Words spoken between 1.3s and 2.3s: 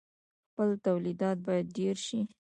باید ډیر شي.